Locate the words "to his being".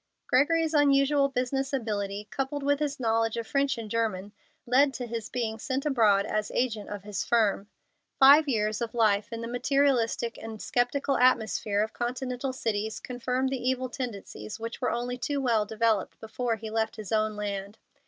4.95-5.59